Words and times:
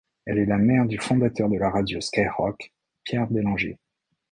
Elle 0.25 0.39
est 0.39 0.47
la 0.47 0.57
mère 0.57 0.87
du 0.87 0.97
fondateur 0.97 1.47
de 1.47 1.59
la 1.59 1.69
radio 1.69 2.01
Skyrock, 2.01 2.73
Pierre 3.03 3.27
Bellanger. 3.27 3.77